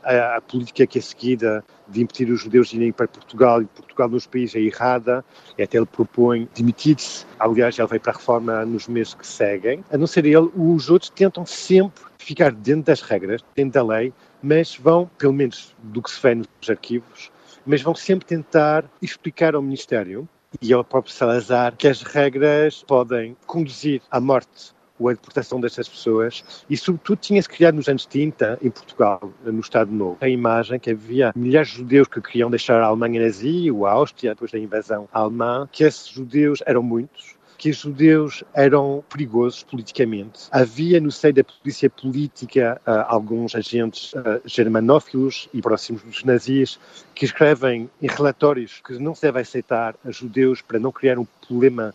a, 0.02 0.37
a, 0.37 0.40
política 0.40 0.84
que 0.88 0.98
é 0.98 1.00
seguida 1.00 1.64
de 1.87 2.02
impedir 2.02 2.28
os 2.32 2.40
judeus 2.40 2.68
de 2.68 2.76
irem 2.76 2.90
para 2.90 3.06
Portugal 3.06 3.62
e 3.62 3.66
Portugal 3.66 4.08
nos 4.08 4.26
países 4.26 4.56
é 4.56 4.60
errada, 4.60 5.25
e 5.56 5.62
até 5.62 5.78
ele 5.78 5.87
propõe 5.87 6.48
demitir-se. 6.52 7.25
Aliás, 7.38 7.78
ele 7.78 7.87
veio 7.87 8.00
para 8.00 8.12
a 8.12 8.16
reforma 8.16 8.64
nos 8.64 8.88
meses 8.88 9.14
que 9.14 9.25
seguem. 9.25 9.84
A 9.92 9.96
não 9.96 10.08
ser 10.08 10.26
ele, 10.26 10.50
os 10.56 10.90
outros 10.90 11.10
tentam 11.10 11.46
sempre 11.46 12.02
ficar 12.18 12.50
dentro 12.50 12.87
das 12.87 13.02
regras, 13.02 13.40
dentro 13.54 13.75
da 13.75 13.84
lei, 13.84 14.12
mas 14.42 14.75
vão, 14.75 15.08
pelo 15.16 15.32
menos 15.32 15.76
do 15.80 16.02
que 16.02 16.10
se 16.10 16.20
vê 16.20 16.34
nos 16.34 16.48
arquivos, 16.68 17.30
mas 17.64 17.82
vão 17.82 17.94
sempre 17.94 18.26
tentar 18.26 18.84
explicar 19.00 19.54
ao 19.54 19.62
Ministério 19.62 20.28
e 20.60 20.72
ao 20.72 20.82
próprio 20.82 21.14
Salazar 21.14 21.76
que 21.76 21.87
as 21.87 22.02
regras 22.02 22.82
podem 22.82 23.37
conduzir 23.46 24.02
à 24.10 24.18
morte 24.18 24.76
a 25.06 25.12
deportação 25.12 25.60
destas 25.60 25.88
pessoas 25.88 26.64
e, 26.68 26.76
sobretudo, 26.76 27.18
tinha-se 27.18 27.48
criado 27.48 27.74
nos 27.74 27.88
anos 27.88 28.06
30, 28.06 28.58
em 28.62 28.70
Portugal, 28.70 29.30
no 29.44 29.60
Estado 29.60 29.92
Novo, 29.92 30.16
a 30.20 30.28
imagem 30.28 30.80
que 30.80 30.90
havia 30.90 31.32
milhares 31.36 31.68
de 31.68 31.76
judeus 31.76 32.08
que 32.08 32.20
queriam 32.20 32.50
deixar 32.50 32.80
a 32.80 32.86
Alemanha 32.86 33.22
nazi 33.22 33.70
ou 33.70 33.86
a 33.86 33.92
Áustria 33.92 34.30
depois 34.30 34.50
da 34.50 34.58
invasão 34.58 35.08
alemã, 35.12 35.68
que 35.70 35.84
esses 35.84 36.08
judeus 36.08 36.62
eram 36.66 36.82
muitos, 36.82 37.38
que 37.58 37.70
os 37.70 37.78
judeus 37.78 38.44
eram 38.54 39.04
perigosos 39.10 39.64
politicamente. 39.64 40.48
Havia 40.52 41.00
no 41.00 41.10
seio 41.10 41.34
da 41.34 41.44
polícia 41.44 41.90
política 41.90 42.80
uh, 42.86 43.04
alguns 43.08 43.54
agentes 43.56 44.12
uh, 44.14 44.40
germanófilos 44.46 45.48
e 45.52 45.60
próximos 45.60 46.02
dos 46.02 46.22
nazis 46.22 46.78
que 47.14 47.24
escrevem 47.24 47.90
em 48.00 48.06
relatórios 48.06 48.80
que 48.86 48.96
não 48.98 49.14
se 49.14 49.22
deve 49.22 49.40
aceitar 49.40 49.96
a 50.04 50.10
judeus 50.12 50.62
para 50.62 50.78
não 50.78 50.92
criar 50.92 51.18
um 51.18 51.26
problema 51.46 51.92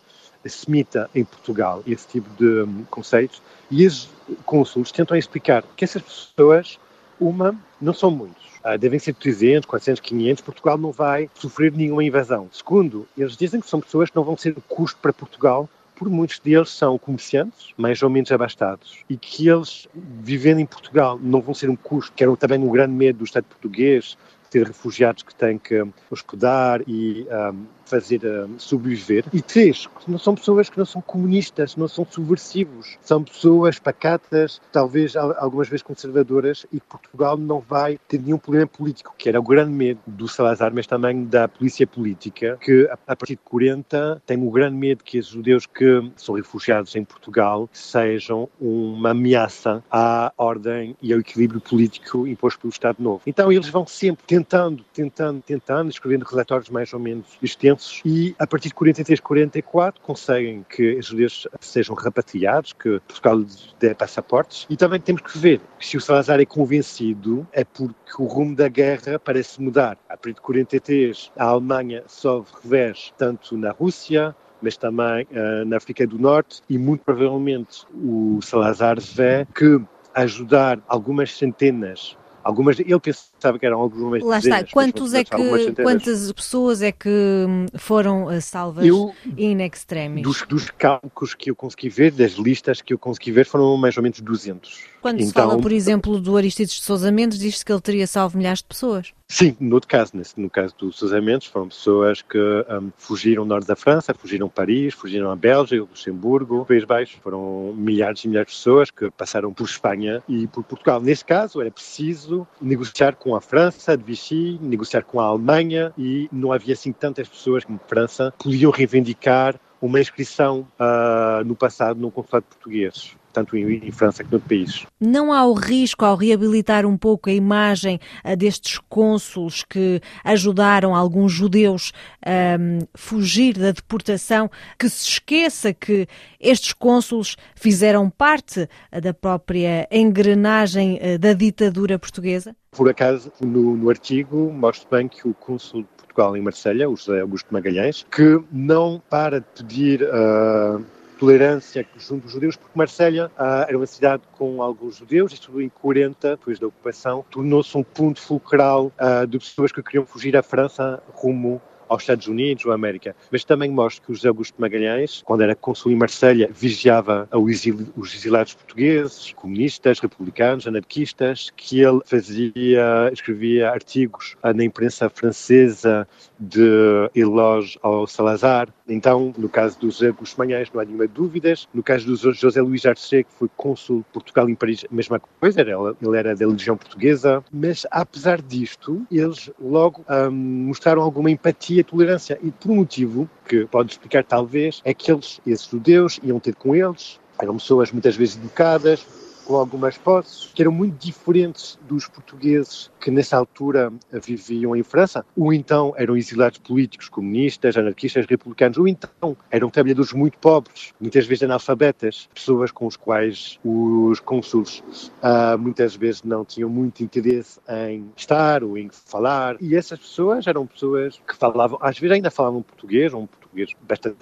semita 0.48 1.10
em 1.14 1.24
Portugal, 1.24 1.82
esse 1.86 2.06
tipo 2.08 2.28
de 2.36 2.62
um, 2.62 2.84
conceitos. 2.84 3.40
E 3.70 3.86
os 3.86 4.08
cônsules 4.44 4.92
tentam 4.92 5.16
explicar 5.16 5.64
que 5.76 5.84
essas 5.84 6.02
pessoas, 6.02 6.78
uma, 7.20 7.54
não 7.80 7.92
são 7.92 8.10
muitos 8.10 8.44
Uh, 8.64 8.78
devem 8.78 8.98
ser 8.98 9.12
300, 9.12 9.66
400, 9.66 10.00
500. 10.00 10.42
Portugal 10.42 10.78
não 10.78 10.90
vai 10.90 11.28
sofrer 11.34 11.70
nenhuma 11.70 12.02
invasão. 12.02 12.48
Segundo, 12.50 13.06
eles 13.14 13.36
dizem 13.36 13.60
que 13.60 13.68
são 13.68 13.78
pessoas 13.78 14.08
que 14.08 14.16
não 14.16 14.24
vão 14.24 14.38
ser 14.38 14.54
custo 14.66 14.98
para 15.02 15.12
Portugal, 15.12 15.68
por 15.94 16.08
muitos 16.08 16.38
deles 16.38 16.70
são 16.70 16.98
comerciantes, 16.98 17.72
mais 17.76 18.02
ou 18.02 18.08
menos 18.08 18.32
abastados, 18.32 19.04
e 19.08 19.18
que 19.18 19.48
eles, 19.48 19.86
vivendo 19.94 20.60
em 20.60 20.66
Portugal, 20.66 21.18
não 21.22 21.42
vão 21.42 21.54
ser 21.54 21.68
um 21.68 21.76
custo, 21.76 22.12
que 22.16 22.24
era 22.24 22.34
também 22.36 22.58
um 22.58 22.70
grande 22.70 22.94
medo 22.94 23.18
do 23.18 23.24
Estado 23.24 23.44
português, 23.44 24.16
ter 24.50 24.66
refugiados 24.66 25.22
que 25.22 25.34
têm 25.34 25.58
que 25.58 25.84
hospedar 26.10 26.80
e 26.86 27.26
um, 27.52 27.66
fazer 27.84 28.24
um, 28.24 28.58
sobreviver. 28.58 29.24
E 29.32 29.40
três, 29.40 29.88
não 30.06 30.18
são 30.18 30.34
pessoas 30.34 30.68
que 30.68 30.78
não 30.78 30.86
são 30.86 31.00
comunistas, 31.00 31.76
não 31.76 31.88
são 31.88 32.06
subversivos, 32.08 32.96
são 33.00 33.22
pessoas 33.22 33.78
pacatas, 33.78 34.60
talvez 34.72 35.16
algumas 35.16 35.68
vezes 35.68 35.82
conservadoras, 35.82 36.66
e 36.72 36.80
Portugal 36.80 37.36
não 37.36 37.60
vai 37.60 37.98
ter 38.08 38.20
nenhum 38.20 38.38
problema 38.38 38.66
político, 38.66 39.14
que 39.16 39.28
era 39.28 39.40
o 39.40 39.42
grande 39.42 39.72
medo 39.72 40.00
do 40.06 40.28
Salazar, 40.28 40.72
mas 40.74 40.86
também 40.86 41.24
da 41.24 41.48
polícia 41.48 41.86
política, 41.86 42.58
que 42.60 42.88
a 42.90 43.16
partir 43.16 43.34
de 43.34 43.40
40 43.44 44.22
tem 44.26 44.46
o 44.46 44.50
grande 44.50 44.76
medo 44.76 45.04
que 45.04 45.18
os 45.18 45.26
judeus 45.26 45.66
que 45.66 46.10
são 46.16 46.34
refugiados 46.34 46.94
em 46.96 47.04
Portugal 47.04 47.68
sejam 47.72 48.48
uma 48.60 49.10
ameaça 49.10 49.82
à 49.90 50.32
ordem 50.36 50.96
e 51.02 51.12
ao 51.12 51.20
equilíbrio 51.20 51.60
político 51.60 52.26
imposto 52.26 52.60
pelo 52.60 52.72
Estado 52.72 53.02
Novo. 53.02 53.22
Então 53.26 53.50
eles 53.50 53.68
vão 53.68 53.86
sempre 53.86 54.24
tentando, 54.26 54.84
tentando, 54.92 55.42
tentando, 55.42 55.90
escrevendo 55.90 56.24
relatórios 56.24 56.70
mais 56.70 56.92
ou 56.92 57.00
menos 57.00 57.26
extensos 57.42 57.73
e 58.04 58.34
a 58.38 58.46
partir 58.46 58.68
de 58.68 58.74
43, 58.74 59.20
44 59.20 60.00
conseguem 60.00 60.64
que 60.68 60.96
os 60.96 61.06
judeus 61.06 61.46
sejam 61.60 61.94
repatriados, 61.94 62.72
que 62.72 63.00
Portugal 63.00 63.44
dê 63.78 63.94
passaportes. 63.94 64.66
E 64.68 64.76
também 64.76 65.00
temos 65.00 65.22
que 65.22 65.38
ver 65.38 65.60
se 65.80 65.96
o 65.96 66.00
Salazar 66.00 66.40
é 66.40 66.44
convencido 66.44 67.46
é 67.52 67.64
porque 67.64 67.94
o 68.18 68.24
rumo 68.24 68.54
da 68.54 68.68
guerra 68.68 69.18
parece 69.18 69.60
mudar. 69.60 69.98
A 70.08 70.16
partir 70.16 70.34
de 70.34 70.40
43 70.40 71.32
a 71.36 71.44
Alemanha 71.44 72.02
sofre 72.06 72.54
revés 72.62 73.12
tanto 73.16 73.56
na 73.56 73.70
Rússia 73.70 74.34
mas 74.62 74.78
também 74.78 75.26
uh, 75.30 75.64
na 75.66 75.76
África 75.76 76.06
do 76.06 76.18
Norte. 76.18 76.62
E 76.70 76.78
muito 76.78 77.04
provavelmente 77.04 77.84
o 77.94 78.40
Salazar 78.40 78.98
vê 78.98 79.46
que 79.54 79.78
ajudar 80.14 80.80
algumas 80.88 81.36
centenas 81.36 82.16
Algumas, 82.44 82.78
ele 82.78 83.00
pensava 83.00 83.58
que 83.58 83.64
eram 83.64 83.80
algumas 83.80 84.22
Lá 84.22 84.36
dezenas, 84.36 84.60
está, 84.60 84.72
Quantos 84.72 85.14
é 85.14 85.24
que, 85.24 85.72
quantas 85.82 86.30
pessoas 86.32 86.82
é 86.82 86.92
que 86.92 87.08
hum, 87.08 87.66
foram 87.78 88.30
eh, 88.30 88.40
salvas 88.40 88.84
eu, 88.84 89.14
in 89.38 89.62
extremis? 89.62 90.22
Dos, 90.22 90.42
dos 90.42 90.70
cálculos 90.70 91.34
que 91.34 91.50
eu 91.50 91.56
consegui 91.56 91.88
ver, 91.88 92.12
das 92.12 92.32
listas 92.32 92.82
que 92.82 92.92
eu 92.92 92.98
consegui 92.98 93.32
ver, 93.32 93.46
foram 93.46 93.76
mais 93.78 93.96
ou 93.96 94.02
menos 94.02 94.20
200. 94.20 94.84
Quando 95.00 95.16
então, 95.16 95.26
se 95.26 95.32
fala, 95.32 95.58
por 95.58 95.72
exemplo, 95.72 96.20
do 96.20 96.36
Aristides 96.36 96.74
de 96.74 96.82
Sousa 96.82 97.10
Mendes, 97.10 97.38
diz-se 97.38 97.64
que 97.64 97.72
ele 97.72 97.80
teria 97.80 98.06
salvo 98.06 98.36
milhares 98.36 98.58
de 98.58 98.66
pessoas. 98.66 99.12
Sim, 99.34 99.56
no 99.58 99.74
outro 99.74 99.88
caso, 99.88 100.12
nesse, 100.16 100.40
no 100.40 100.48
caso 100.48 100.72
do 100.78 100.92
Sousa 100.92 101.20
Mendes, 101.20 101.48
foram 101.48 101.66
pessoas 101.66 102.22
que 102.22 102.38
um, 102.38 102.92
fugiram 102.96 103.42
do 103.42 103.48
norte 103.48 103.66
da 103.66 103.74
França, 103.74 104.14
fugiram 104.14 104.48
Paris, 104.48 104.94
fugiram 104.94 105.28
a 105.28 105.34
Bélgica, 105.34 105.80
Luxemburgo, 105.82 106.64
País 106.64 106.84
Baixo. 106.84 107.18
Foram 107.20 107.74
milhares 107.76 108.24
e 108.24 108.28
milhares 108.28 108.52
de 108.52 108.56
pessoas 108.56 108.92
que 108.92 109.10
passaram 109.10 109.52
por 109.52 109.64
Espanha 109.64 110.22
e 110.28 110.46
por 110.46 110.62
Portugal. 110.62 111.00
Nesse 111.00 111.24
caso, 111.24 111.60
era 111.60 111.68
preciso 111.68 112.46
negociar 112.60 113.16
com 113.16 113.34
a 113.34 113.40
França, 113.40 113.96
de 113.96 114.04
Vichy, 114.04 114.56
negociar 114.62 115.02
com 115.02 115.18
a 115.18 115.24
Alemanha 115.24 115.92
e 115.98 116.28
não 116.30 116.52
havia 116.52 116.74
assim 116.74 116.92
tantas 116.92 117.28
pessoas 117.28 117.64
como 117.64 117.80
França 117.88 118.32
podiam 118.38 118.70
reivindicar 118.70 119.58
uma 119.82 120.00
inscrição 120.00 120.64
uh, 120.78 121.44
no 121.44 121.56
passado 121.56 121.98
no 121.98 122.08
consulado 122.08 122.46
português 122.46 123.16
tanto 123.34 123.56
em, 123.56 123.90
França 123.90 124.22
como 124.22 124.36
no 124.36 124.40
país. 124.40 124.86
Não 125.00 125.32
há 125.32 125.44
o 125.44 125.52
risco, 125.52 126.04
ao 126.04 126.16
reabilitar 126.16 126.86
um 126.86 126.96
pouco 126.96 127.28
a 127.28 127.32
imagem 127.32 127.98
uh, 128.24 128.36
destes 128.36 128.78
cônsules 128.88 129.64
que 129.64 130.00
ajudaram 130.22 130.94
alguns 130.94 131.32
judeus 131.32 131.92
a 132.24 132.56
um, 132.58 132.78
fugir 132.94 133.58
da 133.58 133.72
deportação, 133.72 134.48
que 134.78 134.88
se 134.88 135.08
esqueça 135.08 135.74
que 135.74 136.06
estes 136.40 136.72
cônsules 136.72 137.36
fizeram 137.56 138.08
parte 138.08 138.68
uh, 138.92 139.00
da 139.00 139.12
própria 139.12 139.88
engrenagem 139.90 140.98
uh, 141.02 141.18
da 141.18 141.32
ditadura 141.32 141.98
portuguesa? 141.98 142.54
Por 142.70 142.88
acaso, 142.88 143.32
no, 143.40 143.76
no 143.76 143.90
artigo, 143.90 144.52
mostro 144.52 144.88
bem 144.90 145.08
que 145.08 145.28
o 145.28 145.34
cônsul 145.34 145.82
de 145.82 145.88
Portugal 145.96 146.36
em 146.36 146.40
Marselha, 146.40 146.88
o 146.88 146.96
José 146.96 147.20
Augusto 147.20 147.52
Magalhães, 147.52 148.06
que 148.10 148.40
não 148.50 149.02
para 149.10 149.40
de 149.40 149.46
pedir 149.58 150.02
uh, 150.02 150.84
tolerância 151.24 151.86
junto 151.96 152.24
dos 152.24 152.32
judeus, 152.32 152.54
porque 152.54 152.76
Marselha 152.76 153.30
ah, 153.38 153.64
era 153.66 153.76
uma 153.78 153.86
cidade 153.86 154.22
com 154.32 154.62
alguns 154.62 154.96
judeus, 154.96 155.32
isto 155.32 155.60
em 155.60 155.70
40, 155.70 156.36
depois 156.36 156.58
da 156.58 156.66
ocupação, 156.66 157.24
tornou-se 157.30 157.76
um 157.76 157.82
ponto 157.82 158.20
fulcral 158.20 158.92
ah, 158.98 159.24
de 159.24 159.38
pessoas 159.38 159.72
que 159.72 159.82
queriam 159.82 160.04
fugir 160.04 160.36
à 160.36 160.42
França 160.42 161.02
rumo 161.14 161.62
aos 161.88 162.02
Estados 162.02 162.26
Unidos 162.26 162.64
ou 162.64 162.72
à 162.72 162.74
América. 162.74 163.14
Mas 163.30 163.44
também 163.44 163.70
mostra 163.70 164.04
que 164.04 164.12
o 164.12 164.14
José 164.14 164.28
Augusto 164.28 164.60
Magalhães, 164.60 165.22
quando 165.24 165.42
era 165.42 165.54
consul 165.54 165.92
em 165.92 165.96
Marselha, 165.96 166.50
vigiava 166.52 167.28
os 167.32 168.14
exilados 168.14 168.54
portugueses, 168.54 169.32
comunistas, 169.32 170.00
republicanos, 170.00 170.66
anarquistas, 170.66 171.50
que 171.56 171.80
ele 171.80 172.00
fazia, 172.04 173.10
escrevia 173.12 173.70
artigos 173.70 174.36
na 174.42 174.64
imprensa 174.64 175.08
francesa 175.08 176.06
de 176.38 177.10
elogio 177.14 177.78
ao 177.82 178.06
Salazar. 178.06 178.68
Então, 178.86 179.32
no 179.38 179.48
caso 179.48 179.78
do 179.78 179.90
José 179.90 180.12
Magalhães, 180.36 180.70
não 180.72 180.80
há 180.80 180.84
nenhuma 180.84 181.06
dúvida. 181.06 181.54
No 181.72 181.82
caso 181.82 182.06
do 182.06 182.34
José 182.34 182.60
Luís 182.60 182.84
Arce, 182.84 183.24
que 183.24 183.32
foi 183.32 183.48
cônsul 183.56 183.98
de 183.98 184.04
Portugal 184.12 184.48
em 184.48 184.54
Paris, 184.54 184.84
a 184.90 184.94
mesma 184.94 185.18
coisa, 185.18 185.62
ele 185.62 186.16
era 186.16 186.36
da 186.36 186.46
Legião 186.46 186.76
Portuguesa. 186.76 187.42
Mas, 187.50 187.86
apesar 187.90 188.42
disto, 188.42 189.06
eles 189.10 189.50
logo 189.58 190.04
um, 190.08 190.30
mostraram 190.30 191.00
alguma 191.00 191.30
empatia 191.30 191.80
e 191.80 191.84
tolerância. 191.84 192.38
E 192.42 192.50
por 192.50 192.70
um 192.70 192.76
motivo 192.76 193.28
que 193.48 193.64
pode 193.66 193.92
explicar, 193.92 194.22
talvez, 194.22 194.82
é 194.84 194.92
que 194.92 195.10
eles, 195.10 195.40
esses 195.46 195.66
judeus, 195.66 196.20
iam 196.22 196.38
ter 196.38 196.54
com 196.54 196.74
eles, 196.74 197.18
eram 197.40 197.56
pessoas 197.56 197.90
muitas 197.90 198.16
vezes 198.16 198.36
educadas, 198.36 199.06
com 199.44 199.56
algumas 199.56 199.96
posses, 199.98 200.50
que 200.54 200.62
eram 200.62 200.72
muito 200.72 200.96
diferentes 200.96 201.78
dos 201.88 202.08
portugueses 202.08 202.90
que 203.00 203.10
nessa 203.10 203.36
altura 203.36 203.92
viviam 204.12 204.74
em 204.74 204.82
França, 204.82 205.24
ou 205.36 205.52
então 205.52 205.94
eram 205.96 206.16
exilados 206.16 206.58
políticos, 206.58 207.08
comunistas, 207.08 207.76
anarquistas, 207.76 208.26
republicanos, 208.26 208.78
ou 208.78 208.88
então 208.88 209.36
eram 209.50 209.70
trabalhadores 209.70 210.12
muito 210.12 210.38
pobres, 210.38 210.92
muitas 211.00 211.26
vezes 211.26 211.42
analfabetas, 211.44 212.28
pessoas 212.34 212.70
com 212.70 212.86
os 212.86 212.96
quais 212.96 213.58
os 213.64 214.20
cônsules 214.20 214.82
uh, 215.22 215.58
muitas 215.58 215.94
vezes 215.94 216.22
não 216.22 216.44
tinham 216.44 216.68
muito 216.68 217.02
interesse 217.02 217.60
em 217.68 218.10
estar 218.16 218.64
ou 218.64 218.78
em 218.78 218.88
falar, 218.90 219.56
e 219.60 219.76
essas 219.76 219.98
pessoas 219.98 220.46
eram 220.46 220.66
pessoas 220.66 221.20
que 221.26 221.36
falavam, 221.36 221.78
às 221.80 221.98
vezes 221.98 222.14
ainda 222.14 222.30
falavam 222.30 222.62
português, 222.62 223.12
um 223.12 223.26
português 223.26 223.70
bastante 223.82 224.16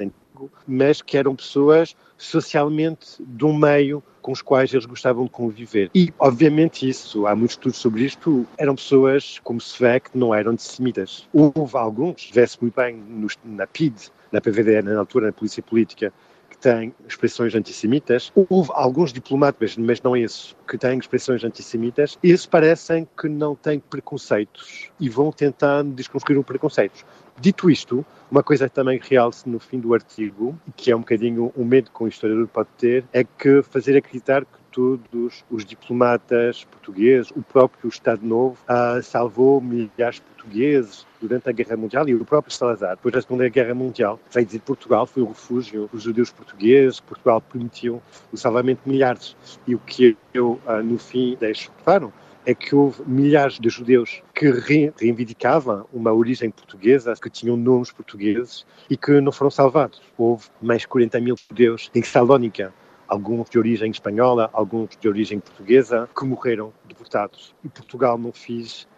mas 0.66 1.02
que 1.02 1.16
eram 1.16 1.34
pessoas 1.34 1.96
socialmente 2.16 3.22
um 3.42 3.56
meio 3.56 4.02
com 4.20 4.32
os 4.32 4.40
quais 4.40 4.72
eles 4.72 4.86
gostavam 4.86 5.24
de 5.24 5.30
conviver. 5.30 5.90
E, 5.94 6.12
obviamente, 6.18 6.88
isso, 6.88 7.26
há 7.26 7.34
muitos 7.34 7.54
estudos 7.54 7.78
sobre 7.78 8.04
isto, 8.04 8.46
eram 8.56 8.76
pessoas, 8.76 9.40
como 9.42 9.60
se 9.60 9.82
vê, 9.82 9.98
que 9.98 10.16
não 10.16 10.34
eram 10.34 10.52
antissemitas. 10.52 11.28
Houve 11.32 11.76
alguns, 11.76 12.30
vê-se 12.32 12.56
muito 12.60 12.76
bem 12.76 13.02
na 13.44 13.66
PID, 13.66 14.10
na 14.30 14.40
PVD, 14.40 14.82
na 14.82 14.98
altura, 14.98 15.26
na 15.26 15.32
Polícia 15.32 15.62
Política, 15.62 16.12
que 16.48 16.56
têm 16.56 16.94
expressões 17.08 17.54
antissemitas. 17.54 18.32
Houve 18.48 18.70
alguns 18.74 19.12
diplomatas, 19.12 19.76
mas 19.76 20.00
não 20.00 20.16
esses, 20.16 20.54
que 20.68 20.78
têm 20.78 20.98
expressões 20.98 21.42
antissemitas. 21.42 22.16
Esses 22.22 22.46
parecem 22.46 23.08
que 23.20 23.28
não 23.28 23.56
têm 23.56 23.80
preconceitos 23.80 24.90
e 25.00 25.08
vão 25.08 25.32
tentando 25.32 25.92
desconstruir 25.92 26.38
os 26.38 26.46
preconceitos. 26.46 27.04
Dito 27.40 27.70
isto, 27.70 28.04
uma 28.30 28.42
coisa 28.42 28.68
que 28.68 28.74
também 28.74 29.00
realce 29.02 29.48
no 29.48 29.58
fim 29.58 29.80
do 29.80 29.94
artigo, 29.94 30.58
que 30.76 30.90
é 30.90 30.96
um 30.96 31.00
bocadinho 31.00 31.52
o 31.56 31.64
medo 31.64 31.90
que 31.90 32.02
um 32.02 32.06
historiador 32.06 32.46
pode 32.48 32.68
ter, 32.78 33.04
é 33.12 33.24
que 33.24 33.62
fazer 33.62 33.96
acreditar 33.96 34.44
que 34.44 34.62
todos 34.70 35.44
os 35.50 35.64
diplomatas 35.64 36.64
portugueses, 36.64 37.30
o 37.30 37.42
próprio 37.42 37.88
Estado 37.88 38.24
Novo, 38.24 38.56
uh, 38.64 39.02
salvou 39.02 39.60
milhares 39.60 40.16
de 40.16 40.22
portugueses 40.22 41.06
durante 41.20 41.48
a 41.48 41.52
Guerra 41.52 41.76
Mundial 41.76 42.08
e 42.08 42.14
o 42.14 42.24
próprio 42.24 42.52
Salazar, 42.52 42.96
depois 42.96 43.12
da 43.12 43.20
Segunda 43.20 43.48
Guerra 43.48 43.74
Mundial, 43.74 44.18
veio 44.32 44.46
dizer 44.46 44.58
que 44.58 44.64
Portugal 44.64 45.06
foi 45.06 45.22
o 45.22 45.26
refúgio 45.26 45.88
dos 45.92 46.02
judeus 46.02 46.32
portugueses, 46.32 47.00
Portugal 47.00 47.40
permitiu 47.40 48.02
o 48.32 48.36
salvamento 48.36 48.82
de 48.84 48.90
milhares. 48.90 49.36
E 49.66 49.74
o 49.74 49.78
que 49.78 50.16
eu, 50.32 50.58
uh, 50.66 50.82
no 50.82 50.98
fim, 50.98 51.36
deixo 51.38 51.70
claro 51.84 52.12
é 52.44 52.54
que 52.54 52.74
houve 52.74 53.02
milhares 53.06 53.58
de 53.58 53.68
judeus 53.68 54.22
que 54.34 54.50
reivindicavam 54.96 55.86
uma 55.92 56.12
origem 56.12 56.50
portuguesa, 56.50 57.14
que 57.14 57.30
tinham 57.30 57.56
nomes 57.56 57.92
portugueses 57.92 58.66
e 58.90 58.96
que 58.96 59.20
não 59.20 59.32
foram 59.32 59.50
salvados. 59.50 60.02
Houve 60.18 60.46
mais 60.60 60.82
de 60.82 60.88
40 60.88 61.20
mil 61.20 61.36
judeus 61.48 61.90
em 61.94 62.02
Salónica, 62.02 62.72
alguns 63.06 63.48
de 63.48 63.58
origem 63.58 63.90
espanhola, 63.90 64.50
alguns 64.52 64.96
de 64.98 65.08
origem 65.08 65.38
portuguesa, 65.38 66.08
que 66.16 66.24
morreram 66.24 66.72
deportados. 66.86 67.54
E 67.64 67.68
Portugal 67.68 68.18
não 68.18 68.32
fez 68.32 68.88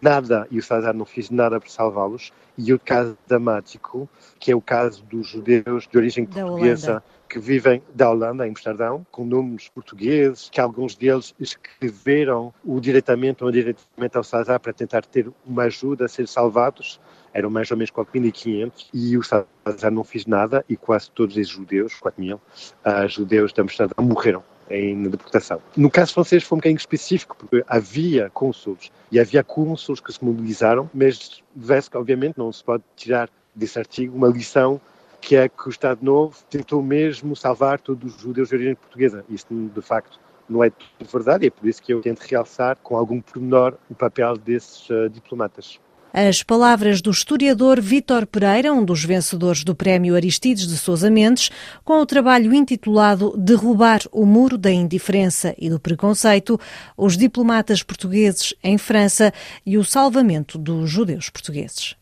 nada, 0.00 0.46
e 0.50 0.58
o 0.58 0.62
César 0.62 0.92
não 0.92 1.04
fez 1.04 1.30
nada 1.30 1.60
para 1.60 1.68
salvá-los. 1.68 2.32
E 2.56 2.72
o 2.72 2.78
caso 2.78 3.16
dramático, 3.26 4.08
que 4.38 4.50
é 4.50 4.56
o 4.56 4.60
caso 4.60 5.04
dos 5.04 5.28
judeus 5.28 5.86
de 5.86 5.98
origem 5.98 6.24
da 6.24 6.42
portuguesa, 6.42 6.90
Holanda 6.90 7.04
que 7.28 7.38
vivem 7.38 7.82
da 7.94 8.10
Holanda, 8.10 8.46
em 8.46 8.50
Amsterdão, 8.50 9.06
com 9.10 9.24
nomes 9.24 9.68
portugueses, 9.68 10.48
que 10.50 10.60
alguns 10.60 10.94
deles 10.94 11.34
escreveram 11.38 12.52
o 12.64 12.80
diretamente 12.80 13.42
ou 13.42 13.50
indiretamente 13.50 14.16
ao 14.16 14.24
Salazar 14.24 14.60
para 14.60 14.72
tentar 14.72 15.04
ter 15.04 15.30
uma 15.44 15.64
ajuda 15.64 16.04
a 16.06 16.08
ser 16.08 16.26
salvados. 16.28 17.00
Eram 17.34 17.50
mais 17.50 17.70
ou 17.70 17.76
menos 17.76 17.90
4.500 17.90 18.86
e 18.94 19.18
o 19.18 19.22
Salazar 19.22 19.90
não 19.90 20.04
fez 20.04 20.24
nada 20.24 20.64
e 20.68 20.76
quase 20.76 21.10
todos 21.10 21.36
esses 21.36 21.52
judeus, 21.52 21.92
4.000, 21.94 22.36
uh, 22.36 22.40
ah, 22.84 23.06
judeus 23.06 23.52
de 23.52 23.60
Amsterdão 23.60 24.04
morreram 24.04 24.42
em 24.70 25.02
deportação. 25.04 25.60
No 25.76 25.90
caso 25.90 26.14
francês 26.14 26.42
foi 26.42 26.56
um 26.56 26.58
bocadinho 26.58 26.78
específico, 26.78 27.36
porque 27.36 27.64
havia 27.68 28.30
cônsules 28.30 28.90
e 29.10 29.20
havia 29.20 29.44
cônsules 29.44 30.00
que 30.00 30.12
se 30.12 30.24
mobilizaram, 30.24 30.90
mas 30.92 31.42
vê-se 31.54 31.90
que 31.90 31.96
obviamente 31.96 32.36
não 32.36 32.52
se 32.52 32.62
pode 32.62 32.82
tirar 32.96 33.28
desse 33.54 33.78
artigo 33.78 34.16
uma 34.16 34.28
lição 34.28 34.80
que 35.20 35.34
é 35.34 35.48
que 35.48 35.66
o 35.66 35.70
Estado 35.70 36.04
Novo 36.04 36.36
tentou 36.48 36.82
mesmo 36.82 37.34
salvar 37.34 37.80
todos 37.80 38.14
os 38.14 38.20
judeus 38.20 38.48
de 38.48 38.54
origem 38.54 38.74
portuguesa. 38.74 39.24
Isto, 39.28 39.70
de 39.74 39.82
facto, 39.82 40.20
não 40.48 40.62
é 40.62 40.70
tudo 40.70 41.10
verdade 41.10 41.44
e 41.44 41.48
é 41.48 41.50
por 41.50 41.66
isso 41.66 41.82
que 41.82 41.92
eu 41.92 42.00
tento 42.00 42.20
realçar 42.20 42.76
com 42.82 42.96
algum 42.96 43.20
pormenor 43.20 43.74
o 43.90 43.94
papel 43.94 44.36
desses 44.36 44.88
uh, 44.90 45.08
diplomatas. 45.08 45.80
As 46.18 46.42
palavras 46.42 47.02
do 47.02 47.10
historiador 47.10 47.78
Vítor 47.78 48.24
Pereira, 48.24 48.72
um 48.72 48.82
dos 48.82 49.04
vencedores 49.04 49.62
do 49.62 49.74
Prémio 49.74 50.14
Aristides 50.14 50.66
de 50.66 50.78
Sousa 50.78 51.10
Mendes, 51.10 51.50
com 51.84 52.00
o 52.00 52.06
trabalho 52.06 52.54
intitulado 52.54 53.36
Derrubar 53.36 54.00
o 54.10 54.24
Muro 54.24 54.56
da 54.56 54.70
Indiferença 54.70 55.54
e 55.58 55.68
do 55.68 55.78
Preconceito, 55.78 56.58
os 56.96 57.18
diplomatas 57.18 57.82
portugueses 57.82 58.54
em 58.64 58.78
França 58.78 59.30
e 59.66 59.76
o 59.76 59.84
salvamento 59.84 60.56
dos 60.56 60.88
judeus 60.88 61.28
portugueses. 61.28 61.96